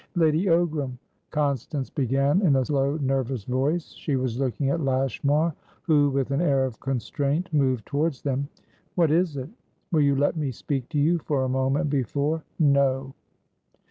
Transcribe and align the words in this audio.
"Lady 0.15 0.45
Ogram" 0.47 0.97
Constance 1.29 1.91
began 1.91 2.41
in 2.41 2.55
a 2.55 2.63
low, 2.73 2.97
nervous 2.97 3.43
voice. 3.43 3.89
She 3.93 4.15
was 4.15 4.39
looking 4.39 4.69
at 4.71 4.81
Lashmar, 4.81 5.53
who, 5.83 6.09
with 6.09 6.31
an 6.31 6.41
air 6.41 6.65
of 6.65 6.79
constraint, 6.79 7.53
moved 7.53 7.85
towards 7.85 8.23
them. 8.23 8.47
"What 8.95 9.11
is 9.11 9.37
it?" 9.37 9.49
"Will 9.91 10.01
you 10.01 10.15
let 10.15 10.35
me 10.35 10.49
speak 10.51 10.89
to 10.89 10.99
you 10.99 11.19
for 11.19 11.43
a 11.43 11.49
moment 11.49 11.91
before" 11.91 12.41
"No!" 12.57 13.13